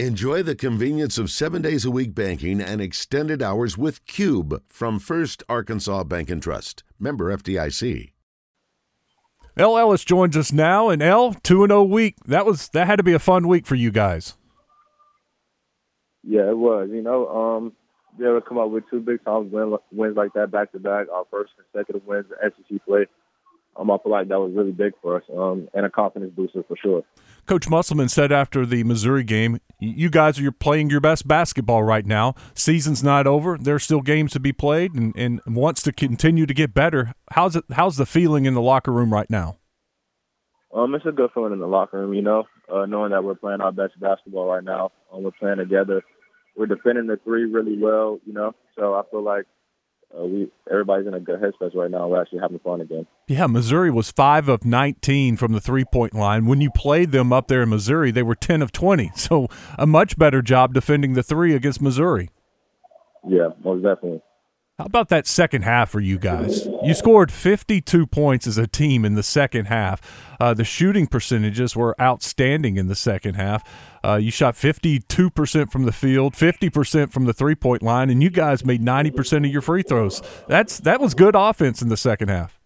[0.00, 4.98] Enjoy the convenience of seven days a week banking and extended hours with Cube from
[4.98, 6.82] First Arkansas Bank and Trust.
[6.98, 8.10] Member FDIC.
[9.56, 12.16] El Ellis joins us now, and El two and zero week.
[12.26, 14.36] That was that had to be a fun week for you guys.
[16.24, 16.88] Yeah, it was.
[16.92, 17.72] You know, um,
[18.18, 20.80] be able to come up with two big time win, wins like that back to
[20.80, 23.06] back, our first consecutive wins in SEC play.
[23.76, 26.62] Um, I feel like that was really big for us, um, and a confidence booster
[26.66, 27.02] for sure.
[27.46, 32.06] Coach Musselman said after the Missouri game, "You guys are playing your best basketball right
[32.06, 32.34] now.
[32.54, 33.58] Season's not over.
[33.58, 37.12] There's still games to be played, and, and wants to continue to get better.
[37.32, 37.64] How's it?
[37.72, 39.58] How's the feeling in the locker room right now?"
[40.74, 43.36] Um, it's a good feeling in the locker room, you know, uh, knowing that we're
[43.36, 44.90] playing our best basketball right now.
[45.12, 46.02] Um, we're playing together.
[46.56, 48.54] We're defending the three really well, you know.
[48.76, 49.46] So I feel like
[50.18, 52.08] uh, we everybody's in a good headspace right now.
[52.08, 53.06] We're actually having fun again.
[53.26, 56.46] Yeah, Missouri was five of nineteen from the three point line.
[56.46, 59.10] When you played them up there in Missouri, they were ten of twenty.
[59.16, 62.30] So a much better job defending the three against Missouri.
[63.26, 64.20] Yeah, most definitely.
[64.78, 66.66] How about that second half for you guys?
[66.82, 70.00] You scored 52 points as a team in the second half.
[70.40, 73.62] Uh, the shooting percentages were outstanding in the second half.
[74.04, 78.30] Uh, you shot 52% from the field, 50% from the three point line, and you
[78.30, 80.20] guys made 90% of your free throws.
[80.48, 82.58] That's That was good offense in the second half.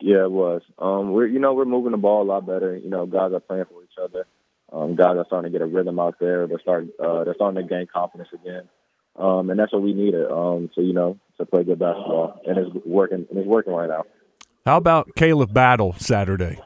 [0.00, 0.62] Yeah, it was.
[0.78, 2.74] Um, we're you know we're moving the ball a lot better.
[2.74, 4.26] You know, guys are playing for each other.
[4.72, 6.46] Um, guys are starting to get a rhythm out there.
[6.46, 8.68] They're starting uh, they're starting to gain confidence again.
[9.16, 10.30] Um, and that's what we needed.
[10.30, 13.26] Um, so you know, to play good basketball, and it's working.
[13.30, 14.04] And it's working right now.
[14.64, 16.58] How about Khalif Battle Saturday?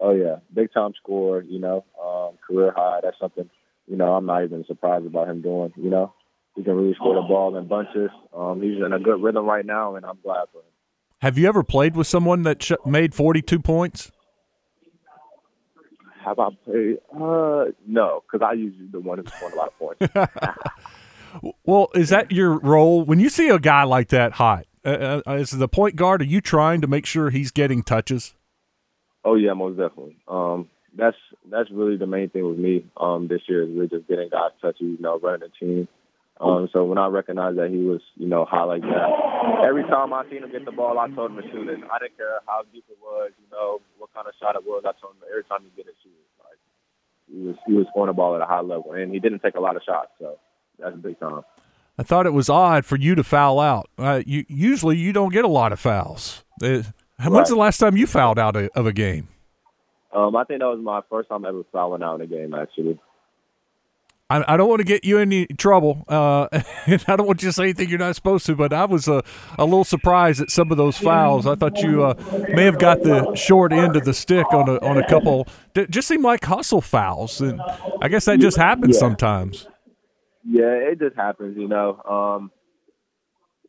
[0.00, 1.42] Oh yeah, big time score.
[1.42, 3.00] You know, um, career high.
[3.02, 3.48] That's something.
[3.86, 5.72] You know, I'm not even surprised about him doing.
[5.76, 6.12] You know,
[6.54, 8.10] he can really score the ball in bunches.
[8.34, 10.64] Um, he's in a good rhythm right now, and I'm glad for him.
[11.22, 14.10] Have you ever played with someone that sh- made 42 points?
[16.24, 16.98] Have I played?
[17.14, 21.52] Uh, no, because I usually the one who's scoring a lot of points.
[21.64, 24.66] well, is that your role when you see a guy like that hot?
[24.84, 28.34] Uh, uh, as the point guard, are you trying to make sure he's getting touches?
[29.24, 30.16] Oh yeah, most definitely.
[30.26, 31.16] Um, that's
[31.50, 34.50] that's really the main thing with me um, this year is really just getting guys
[34.60, 35.88] touches, you know, running the team.
[36.40, 39.08] Um, so when I recognized that he was, you know, high like that,
[39.60, 41.84] every time I seen him get the ball, I told him to shoot it.
[41.92, 44.88] I didn't care how deep it was, you know, what kind of shot it was.
[44.88, 46.09] I told him every time he get it, shoot it.
[46.09, 46.09] Like
[47.32, 49.54] he was, he was scoring the ball at a high level, and he didn't take
[49.54, 50.38] a lot of shots, so
[50.78, 51.42] that's a big time.
[51.98, 53.90] I thought it was odd for you to foul out.
[53.98, 56.44] Uh, you usually you don't get a lot of fouls.
[56.62, 56.82] Uh,
[57.18, 57.46] when's right.
[57.46, 59.28] the last time you fouled out of a game?
[60.12, 62.98] Um, I think that was my first time ever fouling out in a game, actually.
[64.30, 66.46] I, I don't want to get you in any trouble, uh,
[66.86, 68.54] and I don't want you to say anything you're not supposed to.
[68.54, 69.22] But I was uh,
[69.58, 71.46] a little surprised at some of those fouls.
[71.46, 72.14] I thought you uh,
[72.54, 75.48] may have got the short end of the stick on a on a couple.
[75.74, 77.60] It just seemed like hustle fouls, and
[78.00, 79.00] I guess that just happens yeah.
[79.00, 79.66] sometimes.
[80.48, 82.00] Yeah, it just happens, you know.
[82.02, 82.50] Um,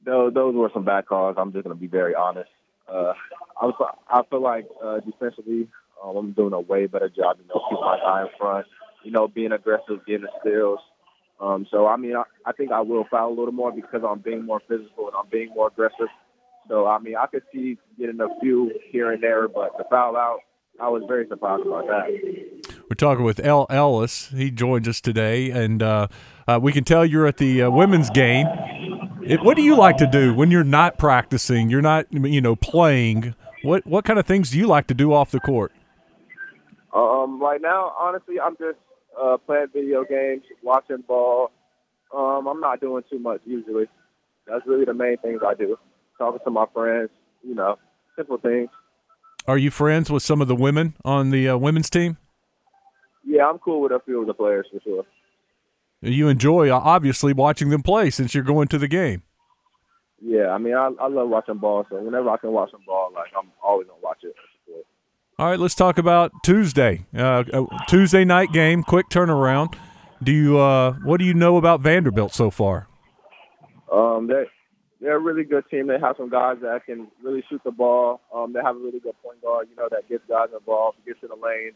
[0.05, 1.35] those, those were some bad calls.
[1.37, 2.49] I'm just going to be very honest.
[2.87, 3.13] Uh,
[3.61, 5.67] I was, I feel like uh, defensively,
[6.03, 7.37] um, I'm doing a way better job.
[7.39, 8.65] You know, keep my eye in front
[9.03, 10.79] you know, being aggressive, getting the steals.
[11.39, 14.19] Um, so I mean, I, I think I will foul a little more because I'm
[14.19, 16.07] being more physical and I'm being more aggressive.
[16.69, 20.15] So I mean, I could see getting a few here and there, but the foul
[20.15, 20.39] out,
[20.79, 22.71] I was very surprised about that.
[22.89, 24.29] We're talking with El Ellis.
[24.29, 26.07] He joins us today, and uh,
[26.47, 28.47] uh, we can tell you're at the uh, women's game.
[29.23, 31.69] It, what do you like to do when you're not practicing?
[31.69, 33.35] You're not, you know, playing.
[33.63, 35.71] What what kind of things do you like to do off the court?
[36.93, 38.77] Um, right now, honestly, I'm just
[39.19, 41.51] uh, playing video games, watching ball.
[42.15, 43.85] Um, I'm not doing too much usually.
[44.47, 45.77] That's really the main things I do.
[46.17, 47.09] Talking to my friends,
[47.43, 47.77] you know,
[48.15, 48.69] simple things.
[49.47, 52.17] Are you friends with some of the women on the uh, women's team?
[53.25, 55.05] Yeah, I'm cool with a few of the players for sure.
[56.01, 59.23] You enjoy uh, obviously watching them play since you're going to the game.
[60.23, 61.85] Yeah, I mean, I, I love watching ball.
[61.89, 64.35] So whenever I can watch some ball, like I'm always gonna watch it.
[65.41, 67.03] All right, let's talk about Tuesday.
[67.17, 67.43] Uh,
[67.87, 69.75] Tuesday night game, quick turnaround.
[70.21, 72.87] Do you uh, what do you know about Vanderbilt so far?
[73.91, 74.43] Um, they
[74.99, 75.87] they're a really good team.
[75.87, 78.21] They have some guys that can really shoot the ball.
[78.31, 81.23] Um, they have a really good point guard, you know, that gets guys involved, gets
[81.23, 81.71] in the lane.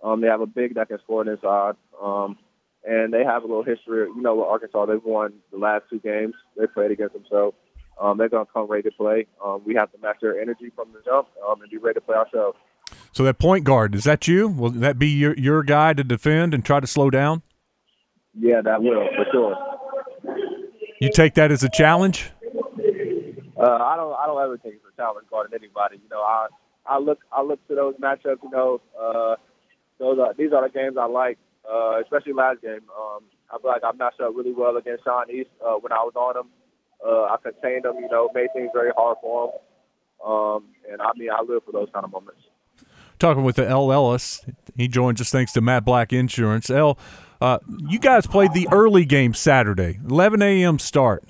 [0.00, 1.74] Um, they have a big that can score inside.
[2.00, 2.38] Um,
[2.84, 4.06] and they have a little history.
[4.06, 7.24] You know, with Arkansas, they've won the last two games they played against them.
[7.28, 7.54] So
[8.00, 9.26] um, they're to come ready to play.
[9.44, 12.00] Um, we have to match their energy from the jump um, and be ready to
[12.00, 12.56] play ourselves.
[13.18, 14.46] So that point guard is that you?
[14.46, 17.42] Will that be your your guy to defend and try to slow down?
[18.32, 19.56] Yeah, that will for sure.
[21.00, 22.30] You take that as a challenge?
[22.46, 24.14] Uh, I don't.
[24.14, 25.96] I don't ever take it as a challenge guarding anybody.
[25.96, 26.46] You know, I
[26.86, 28.38] I look I look to those matchups.
[28.40, 29.34] You know, uh,
[29.98, 31.38] those are these are the games I like
[31.68, 32.86] uh, especially last game.
[32.96, 36.06] Um, I feel like I matched up really well against Sean East uh, when I
[36.06, 36.50] was on him.
[37.04, 39.52] Uh, I contained him, you know, made things very hard for him.
[40.24, 42.42] Um, and I mean, I live for those kind of moments.
[43.18, 44.44] Talking with the El Ellis,
[44.76, 46.70] he joins us thanks to Matt Black Insurance.
[46.70, 46.96] L,
[47.40, 50.78] uh, you guys played the early game Saturday, 11 a.m.
[50.78, 51.24] start.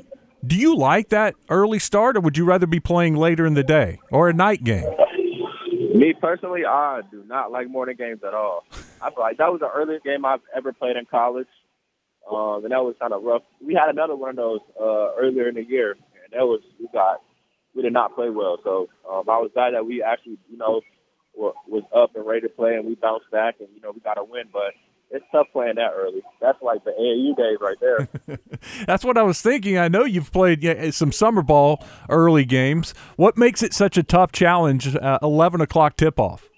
[0.47, 3.65] Do you like that early start, or would you rather be playing later in the
[3.65, 4.85] day or a night game?
[5.95, 8.65] Me personally, I do not like morning games at all.
[9.01, 11.49] I feel like that was the earliest game I've ever played in college,
[12.31, 13.43] um, and that was kind of rough.
[13.65, 16.87] We had another one of those uh, earlier in the year, and that was we
[16.93, 17.23] got
[17.75, 18.59] we did not play well.
[18.63, 20.83] So um, I was glad that we actually, you know,
[21.39, 24.19] was up and ready to play, and we bounced back, and you know, we got
[24.19, 24.45] a win.
[24.53, 24.75] But
[25.11, 26.23] it's tough playing that early.
[26.41, 28.39] That's like the AAU days right there.
[28.87, 29.79] That's what I was thinking.
[29.79, 32.93] I know you've played yeah, some summer ball early games.
[33.17, 34.95] What makes it such a tough challenge?
[34.95, 36.49] Uh, Eleven o'clock tip off.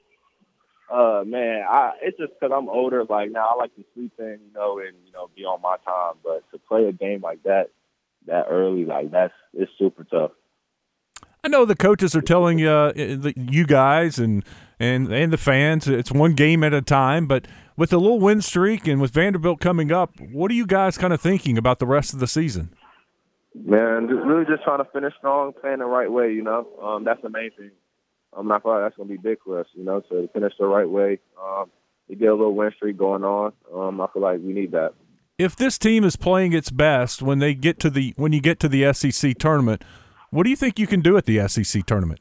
[0.92, 3.04] Uh man, I it's just because I'm older.
[3.04, 5.76] Like now, I like to sleep in, you know, and you know, be on my
[5.86, 6.14] time.
[6.24, 7.70] But to play a game like that
[8.26, 10.32] that early, like that's it's super tough.
[11.42, 14.44] I know the coaches are telling uh, you guys and
[14.78, 17.46] and and the fans it's one game at a time, but
[17.76, 21.12] with a little win streak and with Vanderbilt coming up, what are you guys kind
[21.12, 22.74] of thinking about the rest of the season?
[23.54, 26.32] Man, really just trying to finish strong, playing the right way.
[26.32, 27.70] You know, um, that's the main thing.
[28.36, 29.66] I'm not sure that's going to be big for us.
[29.74, 31.18] You know, to finish the right way.
[31.42, 31.70] Um,
[32.10, 33.52] to get a little win streak going on.
[33.74, 34.92] Um, I feel like we need that.
[35.38, 38.60] If this team is playing its best when they get to the when you get
[38.60, 39.82] to the SEC tournament,
[40.30, 42.20] what do you think you can do at the SEC tournament?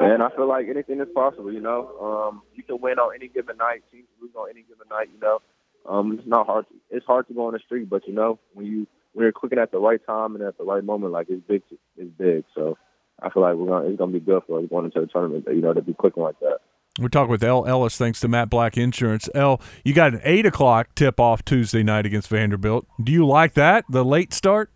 [0.00, 1.52] And I feel like anything is possible.
[1.52, 3.82] You know, um, you can win on any given night.
[3.92, 5.08] Teams lose on any given night.
[5.12, 5.40] You know,
[5.86, 6.66] um, it's not hard.
[6.68, 9.32] To, it's hard to go on the street, but you know, when you when you're
[9.32, 11.62] clicking at the right time and at the right moment, like it's big.
[11.96, 12.44] It's big.
[12.54, 12.78] So
[13.20, 15.44] I feel like we're gonna it's gonna be good for us going into the tournament.
[15.48, 16.58] You know, to be clicking like that.
[16.98, 19.28] We're talking with El Ellis, thanks to Matt Black Insurance.
[19.32, 22.86] L, you got an eight o'clock tip off Tuesday night against Vanderbilt.
[23.02, 23.84] Do you like that?
[23.88, 24.72] The late start?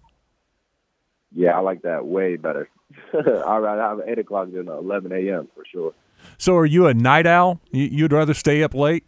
[1.34, 2.68] Yeah, I like that way better.
[3.14, 5.48] I'd rather have eight o'clock than eleven a.m.
[5.54, 5.94] for sure.
[6.38, 7.60] So, are you a night owl?
[7.70, 9.04] You'd rather stay up late?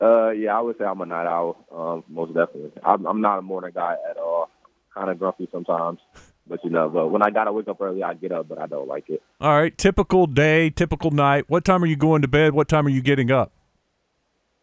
[0.00, 1.64] Uh, yeah, I would say I'm a night owl.
[1.72, 2.70] Um, most definitely.
[2.84, 4.48] I'm, I'm not a morning guy at all.
[4.94, 5.98] Kind of grumpy sometimes,
[6.46, 8.66] but you know, but when I gotta wake up early, I get up, but I
[8.66, 9.22] don't like it.
[9.40, 11.44] All right, typical day, typical night.
[11.48, 12.54] What time are you going to bed?
[12.54, 13.52] What time are you getting up?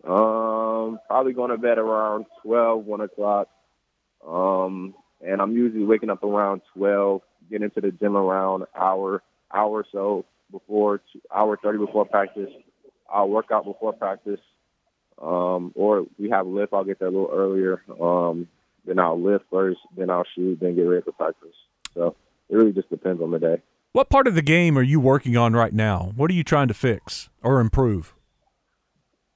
[0.06, 3.50] Um, probably going to bed around twelve, one o'clock.
[4.28, 4.94] Um,
[5.26, 9.22] and I'm usually waking up around 12, getting into the gym around hour,
[9.54, 11.02] hour or so before,
[11.34, 12.50] hour 30 before practice.
[13.12, 14.40] I'll work out before practice,
[15.22, 16.74] um, or we have lift.
[16.74, 17.82] I'll get there a little earlier.
[18.02, 18.48] Um,
[18.86, 21.56] then I'll lift first, then I'll shoot, then get ready for practice.
[21.94, 22.16] So
[22.50, 23.62] it really just depends on the day.
[23.94, 26.12] What part of the game are you working on right now?
[26.16, 28.15] What are you trying to fix or improve?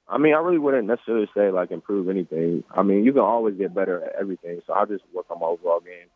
[0.09, 2.63] I mean, I really wouldn't necessarily say like improve anything.
[2.71, 4.59] I mean, you can always get better at everything.
[4.65, 6.07] So I just work on my overall game,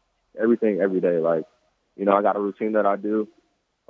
[0.42, 1.19] everything every day.
[1.19, 1.45] Like,
[1.95, 3.28] you know, I got a routine that I do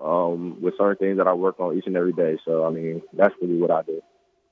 [0.04, 2.38] um, with certain things that I work on each and every day.
[2.44, 4.02] So I mean, that's really what I do.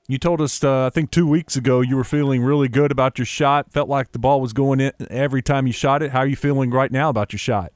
[0.08, 3.18] You told us, uh, I think two weeks ago, you were feeling really good about
[3.18, 3.72] your shot.
[3.72, 6.10] Felt like the ball was going in every time you shot it.
[6.10, 7.72] How are you feeling right now about your shot?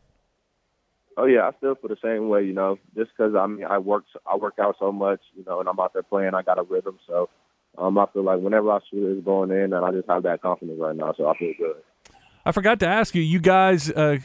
[1.19, 2.44] Oh yeah, I still feel the same way.
[2.44, 5.20] You know, just because I mean, I work, I work out so much.
[5.37, 6.34] You know, and I'm out there playing.
[6.34, 7.29] I got a rhythm, so
[7.78, 10.43] um, I feel like whenever I shoot, it's going in, and I just have that
[10.43, 11.76] confidence right now, so I feel good.
[12.44, 13.22] I forgot to ask you.
[13.22, 14.19] You guys uh,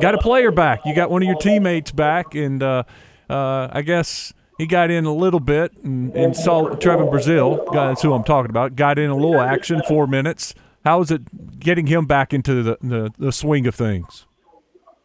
[0.00, 0.80] got a player back.
[0.84, 2.82] You got one of your teammates back, and uh,
[3.30, 7.72] uh, I guess he got in a little bit and, and saw Trevon Brazile.
[7.72, 8.74] That's who I'm talking about.
[8.74, 10.54] Got in a little action, four minutes.
[10.84, 14.26] How is it getting him back into the, the, the swing of things?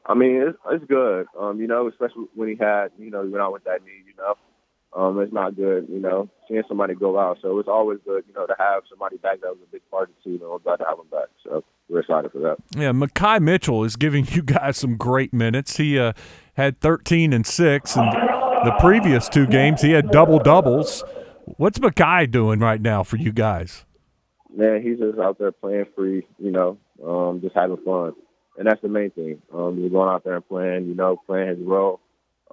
[0.05, 1.27] I mean, it's, it's good.
[1.39, 4.03] Um, you know, especially when he had, you know, he went out with that knee,
[4.07, 4.35] you know,
[4.93, 7.37] um, it's not good, you know, seeing somebody go out.
[7.41, 10.09] So it's always good, you know, to have somebody back that was a big part
[10.09, 11.29] of the team, and we're glad to have him back.
[11.43, 12.57] So we're excited for that.
[12.75, 15.77] Yeah, Makhi Mitchell is giving you guys some great minutes.
[15.77, 16.13] He uh,
[16.55, 21.03] had 13 and six, and the previous two games he had double doubles.
[21.57, 23.85] What's Makhi doing right now for you guys?
[24.53, 28.13] Man, he's just out there playing free, you know, um, just having fun,
[28.57, 29.41] and that's the main thing.
[29.53, 32.01] Um, he's going out there and playing, you know, playing his role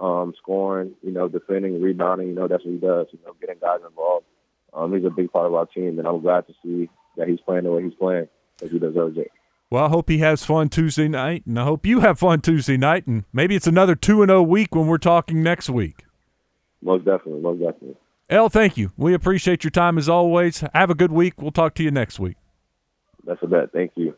[0.00, 2.28] um, scoring, you know, defending, rebounding.
[2.28, 3.06] You know, that's what he does.
[3.12, 4.26] You know, getting guys involved.
[4.72, 7.40] Um, he's a big part of our team, and I'm glad to see that he's
[7.40, 9.30] playing the way he's playing because he deserves it.
[9.70, 12.76] Well, I hope he has fun Tuesday night, and I hope you have fun Tuesday
[12.76, 16.04] night, and maybe it's another two and zero oh week when we're talking next week.
[16.80, 17.96] Most definitely, most definitely.
[18.30, 18.92] El, thank you.
[18.96, 20.62] We appreciate your time as always.
[20.74, 21.40] Have a good week.
[21.40, 22.36] We'll talk to you next week.
[23.24, 23.72] That's a bet.
[23.72, 24.14] Thank you.